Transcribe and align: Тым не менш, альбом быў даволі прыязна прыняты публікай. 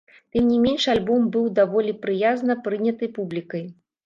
Тым 0.35 0.45
не 0.51 0.55
менш, 0.63 0.87
альбом 0.93 1.27
быў 1.35 1.45
даволі 1.59 1.93
прыязна 2.07 2.57
прыняты 2.65 3.13
публікай. 3.21 3.63